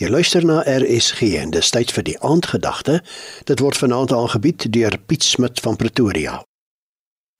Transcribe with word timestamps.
Jy 0.00 0.08
luister 0.08 0.40
na 0.40 0.62
RSG 0.64 1.34
en 1.36 1.50
dis 1.52 1.68
tyd 1.68 1.90
vir 1.92 2.04
die 2.06 2.14
aandgedagte. 2.24 3.02
Dit 3.44 3.60
word 3.60 3.76
vanaand 3.76 4.12
aangebied 4.16 4.64
deur 4.72 4.94
Piet 4.96 5.24
Smit 5.26 5.60
van 5.60 5.76
Pretoria. 5.76 6.38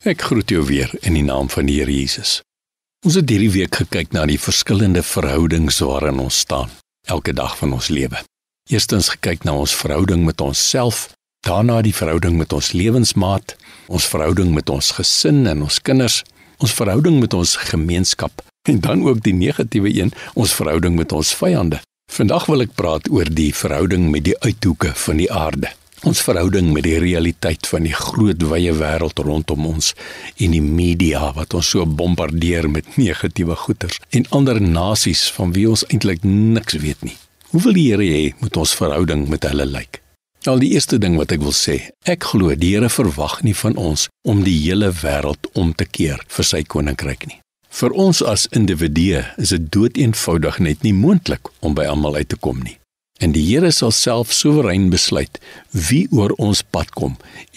Ek 0.05 0.21
groet 0.29 0.51
jou 0.53 0.61
weer 0.69 0.91
in 1.01 1.17
die 1.17 1.25
naam 1.25 1.49
van 1.49 1.71
die 1.71 1.79
Here 1.79 1.93
Jesus. 1.95 2.43
Ons 3.07 3.17
het 3.17 3.31
hierdie 3.33 3.55
week 3.55 3.79
gekyk 3.81 4.13
na 4.13 4.27
die 4.29 4.37
verskillende 4.37 5.01
verhoudings 5.03 5.81
waarin 5.81 6.21
ons 6.21 6.43
staan 6.45 6.69
elke 7.09 7.33
dag 7.33 7.55
van 7.59 7.73
ons 7.73 7.89
lewe. 7.89 8.21
Eerstens 8.69 9.09
gekyk 9.15 9.47
na 9.49 9.55
ons 9.59 9.73
verhouding 9.75 10.27
met 10.27 10.41
onsself, 10.45 11.09
daarna 11.47 11.81
die 11.83 11.95
verhouding 11.97 12.37
met 12.39 12.53
ons 12.53 12.75
lewensmaat, 12.77 13.57
ons 13.89 14.07
verhouding 14.13 14.53
met 14.55 14.69
ons 14.71 14.91
gesin 14.99 15.47
en 15.51 15.65
ons 15.65 15.81
kinders, 15.81 16.21
ons 16.61 16.77
verhouding 16.77 17.17
met 17.19 17.33
ons 17.35 17.57
gemeenskap 17.73 18.45
en 18.69 18.79
dan 18.85 19.03
ook 19.09 19.25
die 19.25 19.35
negatiewe 19.35 19.91
een, 19.91 20.13
ons 20.39 20.53
verhouding 20.55 20.95
met 21.01 21.17
ons 21.17 21.33
vyande. 21.41 21.81
Vandag 22.13 22.45
wil 22.51 22.61
ek 22.61 22.75
praat 22.77 23.07
oor 23.09 23.25
die 23.33 23.55
verhouding 23.57 24.11
met 24.13 24.27
die 24.27 24.35
uithoeke 24.45 24.91
van 25.01 25.17
die 25.17 25.31
aarde. 25.33 25.71
Ons 26.05 26.21
verhouding 26.27 26.67
met 26.75 26.85
die 26.85 26.99
realiteit 27.01 27.65
van 27.71 27.87
die 27.89 27.95
groot 27.97 28.43
wye 28.51 28.75
wêreld 28.77 29.23
rondom 29.25 29.65
ons 29.71 29.95
en 30.37 30.53
die 30.53 30.61
media 30.61 31.31
wat 31.39 31.57
ons 31.57 31.71
so 31.73 31.87
bombardeer 31.89 32.69
met 32.69 32.99
negatiewe 33.01 33.57
goeters 33.57 33.97
en 34.13 34.29
ander 34.37 34.61
nasies 34.61 35.23
van 35.39 35.55
wie 35.57 35.65
ons 35.71 35.87
eintlik 35.89 36.21
niks 36.29 36.77
weet 36.85 37.01
nie. 37.09 37.17
Hoe 37.55 37.65
wil 37.65 37.79
die 37.81 37.89
Here 37.89 38.05
hê 38.05 38.23
moet 38.45 38.61
ons 38.61 38.77
verhouding 38.77 39.25
met 39.33 39.49
hulle 39.49 39.65
lyk? 39.71 40.03
Al 40.45 40.61
die 40.61 40.75
eerste 40.77 40.99
ding 41.01 41.17
wat 41.17 41.33
ek 41.33 41.41
wil 41.41 41.57
sê, 41.57 41.79
ek 42.05 42.29
glo 42.35 42.53
die 42.53 42.75
Here 42.75 42.93
verwag 42.93 43.41
nie 43.47 43.57
van 43.57 43.81
ons 43.81 44.11
om 44.29 44.45
die 44.45 44.59
hele 44.67 44.93
wêreld 45.01 45.49
om 45.57 45.73
te 45.73 45.89
keer 45.89 46.21
vir 46.29 46.51
sy 46.51 46.61
koninkryk 46.61 47.25
nie. 47.31 47.41
Vir 47.73 47.95
ons 47.97 48.21
as 48.29 48.45
individue 48.53 49.23
is 49.41 49.51
dit 49.55 49.69
doeteenvoudig 49.73 50.59
net 50.61 50.83
nie 50.85 50.93
moontlik 50.93 51.49
om 51.65 51.73
by 51.77 51.87
almal 51.89 52.19
uit 52.21 52.29
te 52.29 52.37
kom 52.37 52.61
nie. 52.61 52.77
En 53.23 53.33
die 53.33 53.45
Here 53.47 53.71
sal 53.73 53.95
self 53.97 54.33
soewerein 54.35 54.91
besluit 54.93 55.39
wie 55.89 56.05
oor 56.13 56.35
ons 56.43 56.61
pad 56.75 56.91
kom 56.99 57.15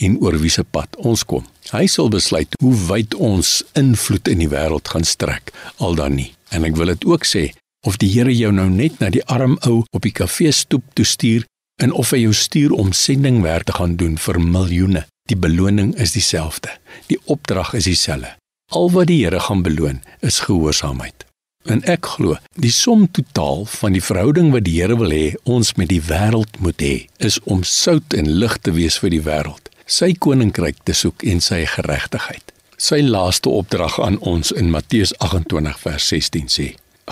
en 0.07 0.15
oor 0.23 0.37
wie 0.39 0.53
se 0.53 0.63
pad 0.63 0.95
ons 1.01 1.25
kom. 1.27 1.43
Hy 1.73 1.83
sal 1.91 2.11
besluit 2.13 2.55
hoe 2.61 2.71
wyd 2.87 3.17
ons 3.17 3.57
invloed 3.75 4.31
in 4.31 4.43
die 4.43 4.51
wêreld 4.51 4.87
gaan 4.93 5.07
strek, 5.07 5.51
al 5.83 5.97
dan 5.99 6.15
nie. 6.19 6.29
En 6.53 6.63
ek 6.63 6.77
wil 6.79 6.93
dit 6.93 7.09
ook 7.11 7.27
sê 7.27 7.49
of 7.85 7.99
die 8.01 8.11
Here 8.13 8.31
jou 8.31 8.53
nou 8.55 8.69
net 8.69 9.01
na 9.01 9.11
die 9.11 9.25
arm 9.25 9.57
ou 9.67 9.83
op 9.91 10.05
die 10.05 10.15
kafee 10.15 10.53
stoep 10.55 10.85
toe 10.95 11.05
stuur 11.05 11.43
en 11.83 11.91
of 11.91 12.13
hy 12.15 12.23
jou 12.23 12.33
stuur 12.33 12.71
om 12.77 12.95
sendingwerk 12.95 13.67
te 13.67 13.75
gaan 13.75 13.97
doen 13.99 14.15
vir 14.21 14.39
miljoene. 14.39 15.03
Die 15.27 15.37
beloning 15.37 15.91
is 15.99 16.15
dieselfde. 16.15 16.71
Die 17.09 17.19
opdrag 17.25 17.73
is 17.75 17.89
dieselfde. 17.89 18.37
Al 18.73 18.91
wat 18.91 19.07
die 19.07 19.21
Here 19.23 19.39
gaan 19.39 19.61
beloon, 19.61 20.01
is 20.19 20.39
gehoorsaamheid. 20.39 21.25
En 21.65 21.81
ek 21.89 22.05
glo, 22.15 22.37
die 22.61 22.73
som 22.73 23.07
totaal 23.11 23.65
van 23.65 23.93
die 23.93 24.03
verhouding 24.03 24.51
wat 24.53 24.65
die 24.65 24.79
Here 24.79 24.97
wil 24.97 25.13
hê 25.13 25.35
ons 25.49 25.73
met 25.79 25.89
die 25.89 26.01
wêreld 26.01 26.59
moet 26.61 26.81
hê, 26.81 26.95
is 27.17 27.39
om 27.43 27.63
sout 27.63 28.13
en 28.13 28.29
lig 28.41 28.57
te 28.61 28.73
wees 28.73 28.97
vir 29.01 29.13
die 29.13 29.21
wêreld, 29.25 29.69
sy 29.85 30.13
koninkryk 30.13 30.81
te 30.85 30.97
soek 30.97 31.25
en 31.25 31.41
sy 31.41 31.63
geregtigheid. 31.75 32.53
Sy 32.77 32.99
laaste 33.05 33.49
opdrag 33.49 33.99
aan 34.03 34.17
ons 34.19 34.51
in 34.51 34.73
Matteus 34.73 35.13
28 35.23 35.79
vers 35.85 36.09
16 36.11 36.49
sê: 36.57 36.67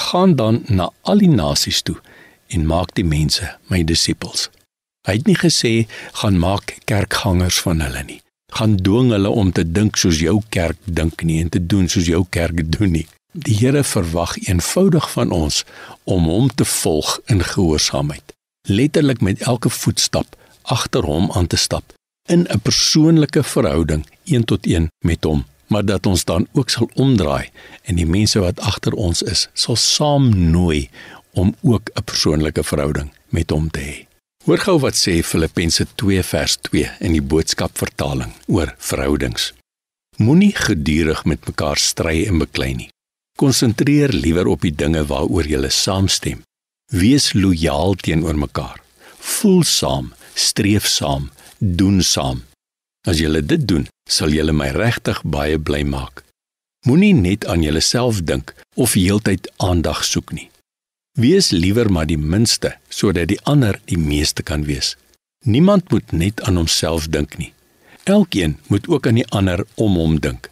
"Gaan 0.09 0.35
dan 0.35 0.63
na 0.67 0.89
al 1.01 1.17
die 1.17 1.29
nasies 1.29 1.81
toe 1.81 1.97
en 2.49 2.65
maak 2.65 2.93
die 2.95 3.05
mense 3.05 3.55
my 3.69 3.83
disippels." 3.83 4.49
Hy 5.07 5.13
het 5.13 5.27
nie 5.27 5.37
gesê 5.37 5.87
gaan 6.21 6.39
maak 6.39 6.77
kerkgangers 6.85 7.61
van 7.61 7.81
hulle 7.81 8.03
nie 8.03 8.22
gaan 8.57 8.75
dwing 8.85 9.11
hulle 9.11 9.29
om 9.29 9.51
te 9.51 9.65
dink 9.71 9.97
soos 9.97 10.19
jou 10.19 10.41
kerk 10.49 10.77
dink 10.85 11.23
nie 11.23 11.41
en 11.41 11.49
te 11.49 11.61
doen 11.65 11.89
soos 11.89 12.05
jou 12.09 12.25
kerk 12.29 12.61
doen 12.77 12.91
nie. 12.91 13.07
Die 13.33 13.55
Here 13.57 13.83
verwag 13.83 14.37
eenvoudig 14.45 15.09
van 15.11 15.31
ons 15.31 15.63
om 16.03 16.29
hom 16.29 16.51
te 16.53 16.65
volg 16.65 17.19
in 17.25 17.41
gehoorsaamheid. 17.43 18.35
Letterlik 18.69 19.21
met 19.21 19.41
elke 19.41 19.69
voetstap 19.69 20.37
agter 20.61 21.03
hom 21.03 21.31
aan 21.31 21.47
te 21.47 21.57
stap 21.57 21.93
in 22.25 22.47
'n 22.49 22.59
persoonlike 22.59 23.43
verhouding 23.43 24.05
een 24.25 24.43
tot 24.43 24.67
een 24.67 24.91
met 24.99 25.23
hom, 25.23 25.45
maar 25.67 25.85
dat 25.85 26.05
ons 26.05 26.23
dan 26.23 26.47
ook 26.51 26.69
sal 26.69 26.89
omdraai 26.93 27.49
en 27.81 27.95
die 27.95 28.05
mense 28.05 28.39
wat 28.39 28.59
agter 28.59 28.93
ons 28.93 29.21
is, 29.21 29.49
sal 29.53 29.75
saam 29.75 30.49
nooi 30.51 30.89
om 31.31 31.55
ook 31.61 31.89
'n 31.93 32.03
persoonlike 32.03 32.63
verhouding 32.63 33.11
met 33.29 33.49
hom 33.49 33.69
te 33.69 33.79
hê. 33.79 34.12
Hoor 34.43 34.59
gou 34.59 34.73
wat 34.83 34.97
sê 34.99 35.21
Filippense 35.23 35.85
2 35.95 36.23
vers 36.27 36.57
2 36.67 36.87
in 37.07 37.13
die 37.15 37.23
boodskap 37.23 37.77
vertaling 37.79 38.33
oor 38.51 38.73
verhoudings. 38.75 39.53
Moenie 40.19 40.51
gedurig 40.51 41.21
met 41.23 41.47
mekaar 41.47 41.79
stry 41.79 42.25
en 42.27 42.41
beklei 42.41 42.73
nie. 42.75 42.89
Konsentreer 43.39 44.11
liewer 44.11 44.49
op 44.51 44.65
die 44.67 44.73
dinge 44.75 45.05
waaroor 45.07 45.47
julle 45.47 45.71
saamstem. 45.71 46.43
Wees 46.91 47.31
lojaal 47.33 47.95
teenoor 48.03 48.35
mekaar. 48.35 48.83
Voel 49.15 49.63
saam, 49.63 50.11
streef 50.35 50.91
saam, 50.91 51.31
doen 51.59 52.03
saam. 52.03 52.43
As 53.07 53.23
julle 53.23 53.39
dit 53.47 53.63
doen, 53.63 53.87
sal 54.11 54.35
julle 54.35 54.51
my 54.51 54.73
regtig 54.75 55.23
baie 55.23 55.55
bly 55.55 55.85
maak. 55.87 56.25
Moenie 56.83 57.15
net 57.15 57.47
aan 57.47 57.63
jouself 57.63 58.19
dink 58.27 58.51
of 58.75 58.99
heeltyd 58.99 59.47
aandag 59.63 60.03
soek 60.03 60.35
nie. 60.35 60.49
Wees 61.13 61.49
liewer 61.49 61.91
maar 61.91 62.07
die 62.09 62.17
minste 62.17 62.77
sodat 62.89 63.29
die 63.29 63.39
ander 63.45 63.77
die 63.85 63.97
meeste 63.97 64.43
kan 64.43 64.65
wees. 64.65 64.95
Niemand 65.45 65.91
moet 65.91 66.11
net 66.11 66.41
aan 66.41 66.55
homself 66.57 67.05
dink 67.07 67.37
nie. 67.37 67.53
Elkeen 68.03 68.57
moet 68.67 68.87
ook 68.87 69.07
aan 69.07 69.19
die 69.21 69.27
ander 69.29 69.65
om 69.75 69.95
hom 69.95 70.19
dink. 70.19 70.49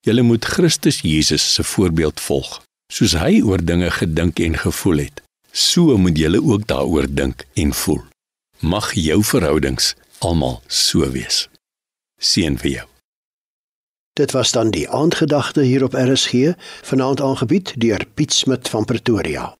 Julle 0.00 0.22
moet 0.22 0.44
Christus 0.44 1.00
Jesus 1.00 1.54
se 1.54 1.62
voorbeeld 1.62 2.20
volg. 2.20 2.62
Soos 2.92 3.14
hy 3.14 3.38
oor 3.46 3.62
dinge 3.62 3.90
gedink 3.90 4.40
en 4.42 4.56
gevoel 4.58 5.04
het, 5.06 5.22
so 5.52 5.96
moet 5.96 6.18
julle 6.18 6.42
ook 6.42 6.66
daaroor 6.66 7.06
dink 7.06 7.46
en 7.54 7.72
voel. 7.72 8.02
Mag 8.58 8.90
jou 8.98 9.22
verhoudings 9.24 9.94
almal 10.18 10.58
so 10.66 11.06
wees. 11.14 11.46
Seën 12.18 12.58
vir 12.58 12.70
jou. 12.70 12.88
Dit 14.18 14.34
was 14.34 14.50
dan 14.52 14.74
die 14.74 14.88
aandgedagte 14.88 15.62
hier 15.62 15.84
op 15.86 15.94
RSG, 15.94 16.58
vanaand 16.82 17.20
aangebied 17.20 17.72
deur 17.80 18.04
Piet 18.14 18.32
Smit 18.32 18.68
van 18.68 18.84
Pretoria. 18.84 19.59